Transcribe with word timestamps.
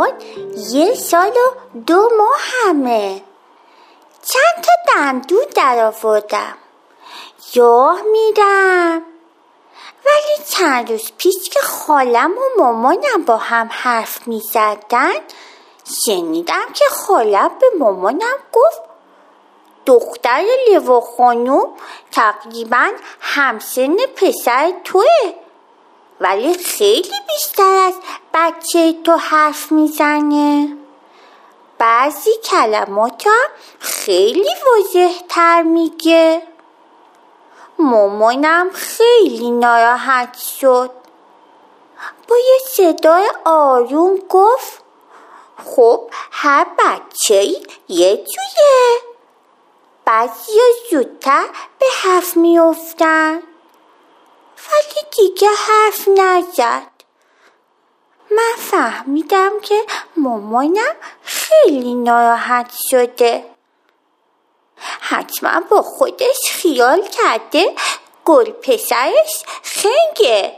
الان 0.00 0.20
یه 0.72 0.94
سال 0.94 1.28
و 1.30 1.78
دو 1.86 2.10
ماه 2.18 2.40
همه. 2.64 3.22
چند 4.22 4.64
تا 4.64 4.72
دندون 4.94 5.44
در 5.56 5.84
آوردم؟ 5.84 6.56
یاه 7.54 8.02
میرم 8.12 9.02
ولی 10.06 10.44
چند 10.48 10.90
روز 10.90 11.12
پیش 11.18 11.48
که 11.50 11.60
خالم 11.60 12.30
و 12.30 12.62
مامانم 12.62 13.24
با 13.26 13.36
هم 13.36 13.68
حرف 13.72 14.28
می‌زدن 14.28 15.12
شنیدم 16.06 16.72
که 16.74 16.84
خالم 16.90 17.50
به 17.60 17.66
مامانم 17.78 18.36
گفت 18.52 18.80
دختر 19.86 20.44
لیوا 20.68 21.00
خانوم 21.00 21.68
تقریبا 22.12 22.90
همسن 23.20 23.96
پسر 23.96 24.72
توه. 24.84 25.34
ولی 26.20 26.54
خیلی 26.54 27.14
بیشتر 27.26 27.74
از 27.86 27.94
بچه 28.34 28.92
تو 28.92 29.12
حرف 29.16 29.72
می‌زنه. 29.72 30.76
بعضی 31.78 32.30
کلمات 32.44 33.24
خیلی 33.78 34.50
واضح 34.66 35.20
تر 35.28 35.62
میگه. 35.62 36.42
مامانم 37.78 38.70
خیلی 38.72 39.50
ناراحت 39.50 40.38
شد. 40.38 40.90
با 42.28 42.36
یه 42.36 42.58
صدای 42.68 43.30
آروم 43.44 44.16
گفت 44.28 44.82
خب 45.64 46.10
هر 46.30 46.66
بچه 46.78 47.44
یه 47.88 48.16
جویه. 48.16 49.00
بعضی 50.04 50.52
زودتر 50.90 51.46
به 51.78 51.86
حرف 52.02 52.36
میافتن. 52.36 53.42
ولی 54.72 55.06
دیگه 55.16 55.48
حرف 55.48 56.08
نزد. 56.08 56.90
من 58.30 58.52
فهمیدم 58.58 59.60
که 59.62 59.84
مامانم 60.16 60.96
خیلی 61.22 61.94
ناراحت 61.94 62.72
شده. 62.90 63.44
حتما 65.00 65.60
با 65.70 65.82
خودش 65.82 66.38
خیال 66.52 67.02
کرده 67.02 67.74
گل 68.24 68.50
پسرش 68.50 69.42
خنگه 69.62 70.52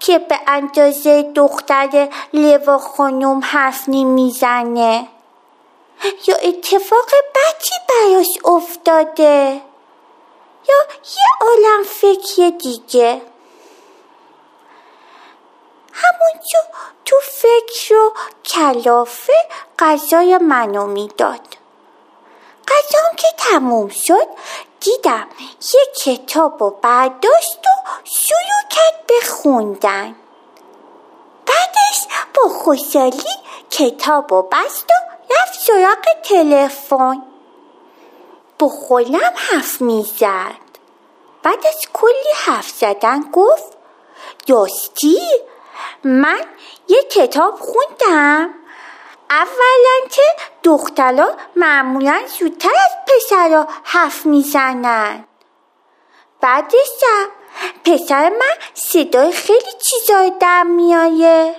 که 0.00 0.18
به 0.18 0.38
اندازه 0.46 1.22
دختر 1.22 2.08
لوا 2.32 2.78
خانوم 2.78 3.40
حرف 3.44 3.84
نمی‌زنه. 3.88 5.08
یا 6.26 6.36
اتفاق 6.36 7.10
بدی 7.34 7.76
براش 7.88 8.26
افتاده. 8.44 9.60
یا 10.68 10.76
یه 11.16 11.26
عالم 11.40 11.84
فکر 11.84 12.50
دیگه. 12.58 13.22
همونجا 16.02 16.60
تو 17.04 17.16
فکر 17.22 17.94
و 17.94 18.12
کلافه 18.44 19.32
غذای 19.78 20.38
منو 20.38 20.86
می‌داد. 20.86 21.40
غذام 22.68 23.16
که 23.16 23.28
تموم 23.36 23.88
شد 23.88 24.26
دیدم 24.80 25.28
یه 25.74 25.80
کتاب 26.04 26.62
و 26.62 26.70
برداشت 26.70 27.58
و 27.58 27.90
شروع 28.04 28.68
کرد 28.70 29.06
بخوندن 29.08 30.16
بعدش 31.46 32.06
با 32.34 32.48
خوشحالی 32.48 33.32
کتاب 33.70 34.32
و 34.32 34.42
بست 34.42 34.86
و 34.90 35.32
رفت 35.34 35.60
سراغ 35.60 36.04
تلفن. 36.22 37.22
با 38.58 38.68
خولم 38.68 39.32
حرف 39.34 39.80
می‌زد. 39.80 40.68
بعد 41.42 41.66
از 41.66 41.80
کلی 41.92 42.32
حرف 42.36 42.68
زدن 42.68 43.20
گفت 43.32 43.76
دوستی 44.46 45.20
من 46.04 46.40
یه 46.88 47.02
کتاب 47.02 47.54
خوندم. 47.54 48.54
اولا 49.30 50.08
که 50.10 50.22
دخترها 50.62 51.28
معمولا 51.56 52.20
زودتر 52.38 52.68
از 52.68 52.92
پسرها 53.06 53.68
حرف 53.84 54.26
می‌زنن. 54.26 55.24
بعدشم 56.40 57.28
پسر 57.84 58.28
من 58.28 58.54
صدای 58.74 59.32
خیلی 59.32 59.72
چیزای 59.82 60.32
در 60.40 60.62
میایه 60.62 61.54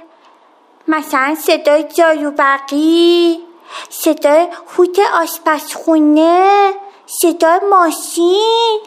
مثلا 0.87 1.35
صدای 1.35 1.83
جاروبقی 1.83 3.39
صدای 3.89 4.47
هوت 4.77 4.99
آشپزخونه 5.13 6.73
صدای 7.05 7.59
ماشین. 7.69 8.79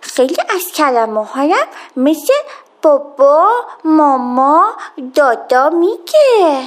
خیلی 0.00 0.36
از 0.48 0.72
کلمه 0.72 1.24
هایم 1.24 1.66
مثل 1.96 2.32
بابا 2.84 3.50
ماما 3.84 4.76
دادا 5.14 5.70
میگه. 5.70 6.62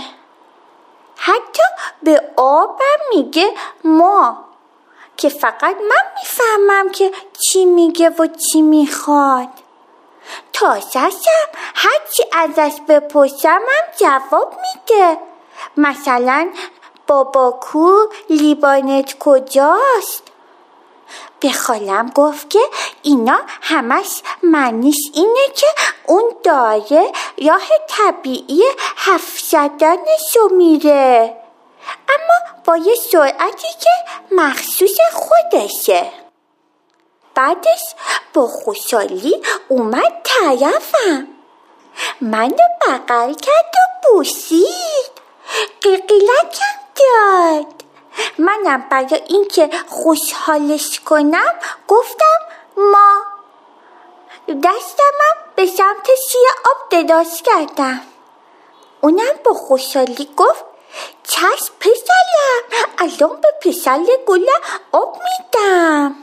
حتی 1.17 1.63
به 2.03 2.22
آبم 2.38 3.00
میگه 3.09 3.53
ما 3.83 4.38
که 5.17 5.29
فقط 5.29 5.75
من 5.75 6.03
می‌فهمم 6.16 6.89
که 6.89 7.11
چی 7.39 7.66
میگه 7.66 8.09
و 8.09 8.27
چی 8.27 8.61
می‌خواد. 8.61 9.47
تازهشم 10.53 11.47
هرچی 11.75 12.23
ازش 12.31 12.81
بپرسمم 12.88 13.85
جواب 13.97 14.53
میده. 14.61 15.17
مثلا 15.77 16.50
بابا 17.07 17.51
کو 17.51 17.91
لیبانت 18.29 19.19
کجاست؟ 19.19 20.26
به 21.40 21.51
خالم 21.51 22.09
گفت 22.16 22.50
که 22.50 22.59
اینا 23.03 23.40
همش 23.62 24.22
معنیش 24.44 24.97
اینه 25.13 25.47
که 25.56 25.68
اون 26.07 26.35
داره 26.44 27.12
راه 27.47 27.68
طبیعی 27.88 28.63
زدنشو 29.50 30.50
میره. 30.51 31.38
اما 32.09 32.59
با 32.66 32.78
یه 32.78 32.95
سرعتی 32.95 33.68
که 33.79 33.90
مخصوص 34.35 34.97
خودشه. 35.13 36.12
بعدش 37.35 37.81
با 38.34 38.47
خوشحالی 38.47 39.41
اومد 39.68 40.22
طرفم. 40.24 41.28
منو 42.22 42.68
بغل 42.88 43.34
کرد 43.34 43.74
و 43.75 44.09
بوسید 44.12 45.12
قیقیلکم 45.81 46.78
داد. 46.95 47.86
منم 48.38 48.85
برای 48.89 49.22
اینکه 49.28 49.69
خوشحالش 49.88 51.00
کنم 51.00 51.53
گفتم 51.88 52.39
ما 52.78 53.22
دستمم 54.47 55.38
به 55.55 55.66
سمت 55.66 56.09
شیه 56.29 56.50
آب 56.66 56.89
دراز 57.07 57.41
کردم. 57.44 58.01
اونم 59.01 59.35
با 59.45 59.53
خوشحالی 59.53 60.29
گفت 60.38 60.66
چشم 61.23 61.73
پسرم 61.79 62.83
الان 62.97 63.41
به 63.41 63.69
پسر 63.69 64.06
گله 64.27 64.51
آب 64.91 65.22
میدم. 65.23 66.16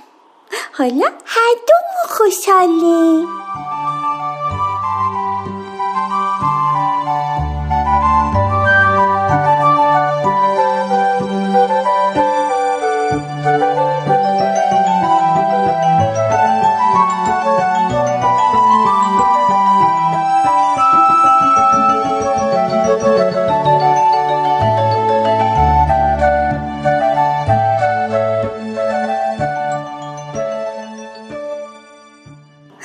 حالا 0.72 1.06
هر 1.24 1.54
دومون 1.66 2.06
خوشحالیم. 2.08 3.53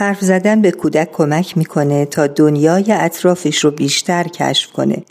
حرف 0.09 0.21
زدن 0.21 0.61
به 0.61 0.71
کودک 0.71 1.11
کمک 1.11 1.57
می‌کنه 1.57 2.05
تا 2.05 2.27
دنیای 2.27 2.91
اطرافش 2.91 3.59
رو 3.59 3.71
بیشتر 3.71 4.23
کشف 4.23 4.71
کنه 4.71 5.03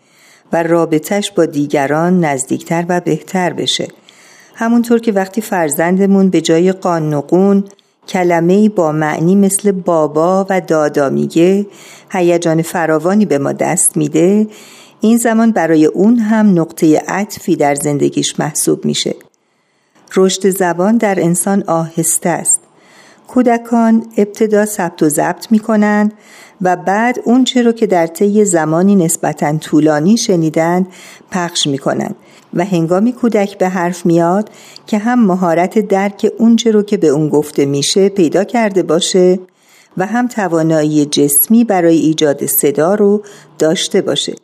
و 0.53 0.63
رابطش 0.63 1.33
با 1.33 1.47
دیگران 1.47 2.25
نزدیکتر 2.25 2.85
و 2.89 3.01
بهتر 3.01 3.53
بشه. 3.53 3.89
همونطور 4.55 4.99
که 4.99 5.13
وقتی 5.13 5.41
فرزندمون 5.41 6.31
به 6.31 6.41
جای 6.41 6.73
قانقون 6.73 7.65
کلمه 8.09 8.69
با 8.69 8.93
معنی 8.93 9.35
مثل 9.35 9.73
بابا 9.73 10.47
و 10.51 10.61
دادا 10.61 11.11
میگه 11.11 11.67
هیجان 12.13 12.63
فراوانی 12.63 13.27
به 13.27 13.39
ما 13.39 13.53
دست 13.53 13.97
میده 13.97 14.47
این 15.01 15.17
زمان 15.17 15.53
برای 15.53 15.87
اون 15.87 16.17
هم 16.17 16.61
نقطه 16.61 17.03
عطفی 17.09 17.57
در 17.57 17.75
زندگیش 17.75 18.41
محسوب 18.41 18.85
میشه. 18.85 19.15
رشد 20.17 20.51
زبان 20.51 20.97
در 20.97 21.21
انسان 21.21 21.65
آهسته 21.67 22.29
است. 22.29 22.68
کودکان 23.29 24.07
ابتدا 24.17 24.65
ثبت 24.65 25.03
و 25.03 25.09
ضبط 25.09 25.53
می 25.53 25.59
کنند 25.59 26.13
و 26.63 26.77
بعد 26.77 27.19
اونچه 27.25 27.63
رو 27.63 27.73
که 27.73 27.87
در 27.87 28.07
طی 28.07 28.45
زمانی 28.45 28.97
نسبتا 28.97 29.59
طولانی 29.59 30.17
شنیدند 30.17 30.87
پخش 31.31 31.67
می 31.67 31.79
کنند 31.79 32.15
و 32.55 32.65
هنگامی 32.65 33.13
کودک 33.13 33.59
به 33.59 33.69
حرف 33.69 34.07
میاد 34.07 34.51
که 34.87 34.99
هم 34.99 35.27
مهارت 35.27 35.79
درک 35.79 36.33
اونچه 36.39 36.71
رو 36.71 36.83
که 36.83 36.97
به 36.97 37.09
اون 37.09 37.29
گفته 37.29 37.67
میشه 37.67 38.09
پیدا 38.09 38.45
کرده 38.45 38.83
باشه 38.83 39.39
و 39.97 40.07
هم 40.07 40.29
توانایی 40.29 41.07
جسمی 41.07 41.65
برای 41.65 41.97
ایجاد 41.97 42.47
صدا 42.47 42.95
رو 42.95 43.23
داشته 43.59 44.01
باشه. 44.01 44.35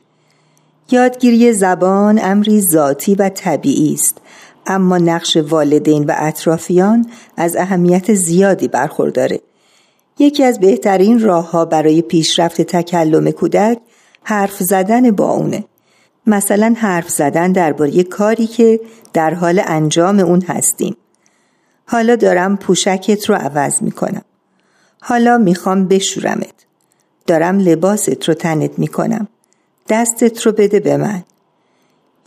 یادگیری 0.91 1.53
زبان 1.53 2.21
امری 2.23 2.61
ذاتی 2.61 3.15
و 3.15 3.29
طبیعی 3.29 3.95
است. 3.95 4.19
اما 4.67 4.99
نقش 4.99 5.37
والدین 5.37 6.05
و 6.05 6.15
اطرافیان 6.17 7.07
از 7.37 7.57
اهمیت 7.57 8.15
زیادی 8.15 8.69
برخورداره. 8.69 9.41
یکی 10.19 10.45
از 10.45 10.61
بهترین 10.61 11.21
راه 11.21 11.51
ها 11.51 11.65
برای 11.65 12.03
پیشرفت 12.03 12.63
تکلم 12.63 13.31
کودک 13.31 13.79
حرف 14.23 14.63
زدن 14.63 15.11
با 15.11 15.31
اونه. 15.31 15.65
مثلا 16.27 16.75
حرف 16.79 17.09
زدن 17.11 17.53
درباره 17.53 18.03
کاری 18.03 18.47
که 18.47 18.81
در 19.13 19.35
حال 19.35 19.63
انجام 19.67 20.19
اون 20.19 20.43
هستیم. 20.43 20.97
حالا 21.87 22.17
دارم 22.17 22.57
پوشکت 22.57 23.31
رو 23.31 23.35
عوض 23.35 23.83
می‌کنم. 23.83 24.23
حالا 25.01 25.39
می‌خوام 25.39 25.89
بشورمت. 25.89 26.55
دارم 27.27 27.59
لباست 27.59 28.29
رو 28.29 28.35
تنت 28.35 28.79
می‌کنم. 28.79 29.29
دستت 29.89 30.43
رو 30.43 30.53
بده 30.53 30.81
به 30.81 30.97
من. 30.97 31.23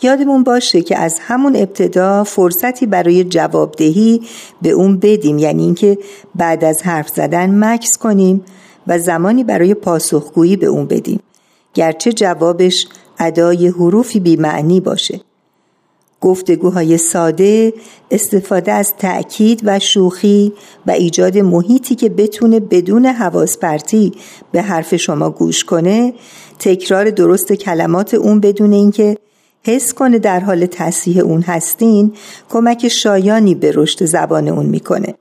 یادمون 0.02 0.44
باشه 0.44 0.82
که 0.82 0.98
از 0.98 1.16
همون 1.22 1.56
ابتدا 1.56 2.24
فرصتی 2.24 2.86
برای 2.86 3.24
جوابدهی 3.24 4.22
به 4.62 4.70
اون 4.70 4.98
بدیم. 4.98 5.38
یعنی 5.38 5.64
اینکه 5.64 5.98
بعد 6.36 6.64
از 6.64 6.82
حرف 6.82 7.10
زدن 7.10 7.64
مکس 7.64 7.98
کنیم 7.98 8.46
و 8.88 9.00
زمانی 9.00 9.44
برای 9.44 9.74
پاسخگویی 9.74 10.56
به 10.56 10.68
اون 10.68 10.86
بدیم. 10.86 11.20
گرچه 11.74 12.14
جوابش 12.14 12.88
ادای 13.20 13.68
حروفی 13.68 14.20
بیمعنی 14.20 14.80
باشه. 14.80 15.22
گفتگوهای 16.22 16.98
ساده 16.98 17.74
استفاده 18.12 18.72
از 18.72 18.94
تأکید 18.98 19.62
و 19.64 19.80
شوخی 19.80 20.54
و 20.88 20.92
ایجاد 20.92 21.38
محیطی 21.38 21.96
که 21.96 22.10
بتونه 22.10 22.60
بدون 22.60 23.06
حواس 23.06 23.58
پرتی 23.58 24.12
به 24.52 24.62
حرف 24.62 24.96
شما 24.96 25.30
گوش 25.30 25.64
کنه 25.64 26.14
تکرار 26.60 27.10
درست 27.10 27.54
کلمات 27.54 28.14
اون 28.14 28.40
بدون 28.40 28.74
اینکه 28.74 29.18
حس 29.64 29.94
کنه 29.94 30.20
در 30.20 30.40
حال 30.40 30.66
تصحیح 30.66 31.20
اون 31.24 31.42
هستین 31.42 32.14
کمک 32.50 32.88
شایانی 32.88 33.56
به 33.56 33.72
رشد 33.76 34.06
زبان 34.06 34.48
اون 34.48 34.66
می‌کنه. 34.66 35.16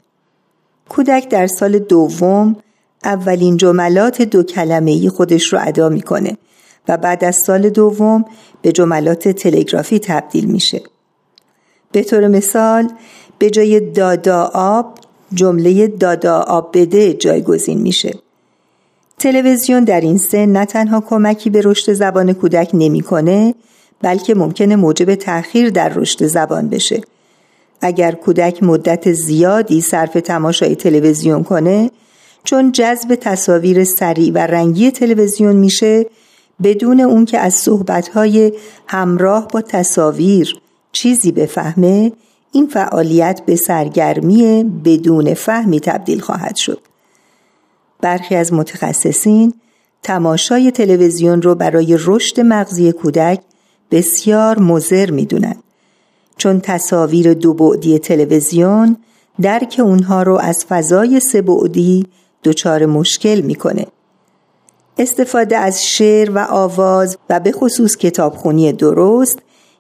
کودک 0.89 1.29
در 1.29 1.47
سال 1.47 1.79
دوم 1.79 2.57
اولین 3.05 3.57
جملات 3.57 4.23
دو 4.23 4.43
کلمه 4.43 4.91
ای 4.91 5.09
خودش 5.09 5.53
رو 5.53 5.59
ادا 5.63 5.89
می‌کنه 5.89 6.37
و 6.89 6.97
بعد 6.97 7.25
از 7.25 7.37
سال 7.37 7.71
دوم 7.71 8.25
به 8.63 8.73
جملات 8.73 9.29
تلگرافی 9.29 9.99
تبدیل 9.99 10.45
میشه. 10.45 10.83
به 11.93 12.03
طور 12.03 12.29
مثال 12.29 12.89
به 13.39 13.51
جای 13.51 13.81
دادا 13.81 14.51
آب 14.55 14.99
جمله 15.35 15.87
دادا 15.87 16.41
آب 16.41 16.79
بده 16.79 17.15
جایگزین 17.15 17.81
میشه. 17.81 18.15
تلویزیون 19.19 19.85
در 19.85 20.01
این 20.01 20.19
سن 20.19 20.47
نه 20.47 20.65
تنها 20.65 21.01
کمکی 21.01 21.51
به 21.51 21.61
رشد 21.65 21.93
زبان 21.93 22.33
کودک 22.33 22.71
نمی‌کنه 22.75 23.55
بلکه 24.03 24.35
ممکنه 24.35 24.77
موجب 24.77 25.15
تأخیر 25.15 25.71
در 25.71 25.89
رشد 25.89 26.27
زبان 26.27 26.69
بشه. 26.69 27.01
اگر 27.81 28.13
کودک 28.13 28.63
مدت 28.63 29.13
زیادی 29.13 29.81
صرف 29.81 30.13
تماشای 30.13 30.77
تلویزیون 30.77 31.45
کنه 31.45 31.91
چون 32.45 32.73
جذب 32.73 33.15
تصاویر 33.15 33.85
سریع 33.85 34.33
و 34.33 34.39
رنگی 34.39 34.91
تلویزیون 34.91 35.57
میشه 35.57 36.07
بدون 36.63 37.01
اون 37.01 37.25
که 37.25 37.39
از 37.39 37.55
صحبتهای 37.55 38.53
همراه 38.87 39.49
با 39.49 39.61
تصاویر 39.61 40.61
چیزی 40.93 41.33
بفهمه 41.33 42.13
این 42.53 42.67
فعالیت 42.67 43.41
به 43.47 43.57
سرگرمی 43.57 44.65
بدون 44.85 45.35
فهمی 45.35 45.81
تبدیل 45.81 46.21
خواهد 46.21 46.57
شد. 46.57 46.81
برخی 48.01 48.35
از 48.35 48.53
متخصصین 48.53 49.55
تماشای 50.03 50.71
تلویزیون 50.71 51.43
رو 51.43 51.55
برای 51.55 51.99
رشد 52.01 52.41
مغزی 52.41 52.93
کودک 52.93 53.41
بسیار 53.91 54.59
مزر 54.59 55.11
می‌دونند 55.11 55.63
چون 56.37 56.61
تصاویر 56.61 57.35
دو 57.35 57.55
بعدی 57.55 57.99
تلویزیون 57.99 58.97
درک 59.41 59.81
اونها 59.85 60.23
رو 60.23 60.39
از 60.39 60.65
فضای 60.69 61.21
سه 61.21 61.43
بعدی 61.43 62.07
دچار 62.45 62.87
مشکل 62.87 63.41
می‌کنه 63.41 63.87
استفاده 64.99 65.57
از 65.57 65.85
شعر 65.85 66.31
و 66.31 66.39
آواز 66.39 67.19
و 67.31 67.41
به 67.41 67.53
خصوص 67.53 67.97
کتابخونی 67.97 68.73
درست 68.73 69.39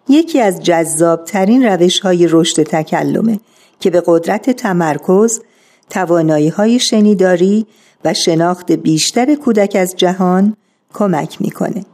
یکی 0.09 0.41
از 0.41 0.62
جذابترین 0.62 1.64
روش 1.64 2.00
های 2.00 2.26
رشد 2.31 2.62
تکلمه 2.62 3.41
که 3.81 3.91
به 3.91 4.02
قدرت 4.06 4.50
تمرکز، 4.50 5.41
توانایی 5.91 6.49
های 6.49 6.79
شنیداری 6.79 7.67
و 8.05 8.14
شناخت 8.14 8.73
بیشتر 8.73 9.35
کودک 9.35 9.76
از 9.81 9.94
جهان 9.97 10.56
کمک 10.94 11.43
می‌کنه. 11.43 11.85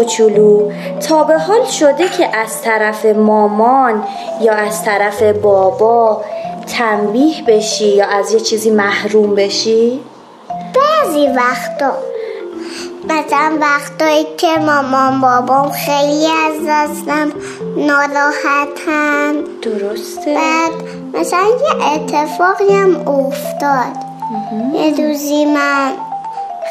کوچولو. 0.00 0.70
تا 1.08 1.24
به 1.24 1.38
حال 1.38 1.64
شده 1.64 2.08
که 2.08 2.36
از 2.36 2.62
طرف 2.62 3.04
مامان 3.04 4.04
یا 4.40 4.52
از 4.52 4.84
طرف 4.84 5.22
بابا 5.22 6.24
تنبیه 6.78 7.42
بشی 7.46 7.88
یا 7.88 8.06
از 8.06 8.32
یه 8.32 8.40
چیزی 8.40 8.70
محروم 8.70 9.34
بشی؟ 9.34 10.00
بعضی 10.48 11.28
وقتا. 11.28 11.92
مثلا 13.04 13.58
وقتایی 13.60 14.26
که 14.36 14.58
مامان 14.58 15.20
بابام 15.20 15.70
خیلی 15.70 16.26
از 16.26 16.54
دستم 16.68 17.32
ناراحتن. 17.76 19.32
درسته. 19.62 20.34
بعد 20.34 20.72
مثلا 21.20 21.38
یه 21.40 21.86
اتفاقی 21.86 22.74
هم 22.74 23.08
افتاد. 23.08 24.10
یه 24.74 25.06
روزی 25.06 25.44
من 25.44 25.92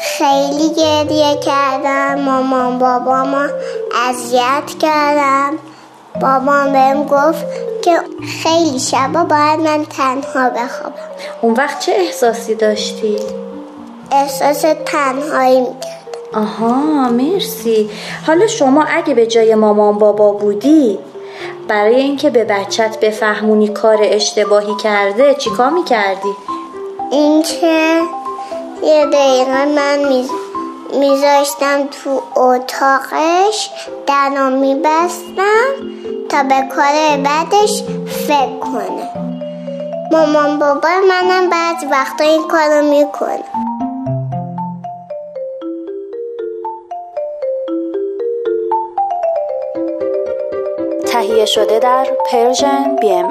خیلی 0.00 0.74
گریه 0.74 1.36
کردم. 1.36 2.20
مامان 2.20 2.78
بابامو 2.78 3.48
اذیت 4.08 4.78
کردم. 4.80 5.58
بابام 6.20 6.72
بهم 6.72 7.04
گفت 7.04 7.44
که 7.82 7.98
خیلی 8.42 8.78
شبا 8.78 9.24
باید 9.24 9.60
من 9.60 9.84
تنها 9.84 10.50
بخوابم. 10.50 10.94
اون 11.42 11.54
وقت 11.54 11.80
چه 11.80 11.92
احساسی 11.92 12.54
داشتی؟ 12.54 13.16
احساس 14.12 14.64
تنهایی 14.86 15.60
می‌کردم. 15.60 16.00
آها 16.34 17.08
مرسی. 17.08 17.90
حالا 18.26 18.46
شما 18.46 18.84
اگه 18.84 19.14
به 19.14 19.26
جای 19.26 19.54
مامان 19.54 19.98
بابا 19.98 20.32
بودی 20.32 20.98
برای 21.68 21.94
اینکه 21.94 22.30
به 22.30 22.44
بچت 22.44 23.00
بفهمونی 23.00 23.68
کار 23.68 23.98
اشتباهی 24.02 24.74
کرده 24.82 25.34
چیکار 25.34 25.70
می‌کردی؟ 25.70 26.34
اینکه 27.10 28.00
یه 28.82 29.06
دقیقه 29.06 29.64
من 29.64 29.98
میذاشتم 31.00 31.86
تو 31.86 32.22
اتاقش 32.36 33.70
درو 34.06 34.50
میبستم 34.50 35.74
تا 36.28 36.42
به 36.42 36.68
کار 36.74 37.16
بعدش 37.16 37.82
فکر 38.26 38.58
کنه. 38.58 39.10
مامان 40.12 40.58
بابا 40.58 40.88
منم 41.08 41.50
بعد 41.50 41.76
وقتا 41.90 42.24
این 42.24 42.48
کارو 42.48 42.82
می‌کنه 42.82 43.44
تهیه 51.06 51.46
شده 51.46 51.78
در 51.78 52.06
پرژن 52.30 52.96
بی 53.00 53.12
ام 53.12 53.30